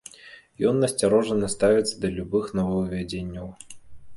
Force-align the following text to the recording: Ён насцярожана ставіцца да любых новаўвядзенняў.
Ён 0.69 0.79
насцярожана 0.83 1.49
ставіцца 1.55 1.95
да 2.07 2.11
любых 2.17 2.49
новаўвядзенняў. 2.61 3.47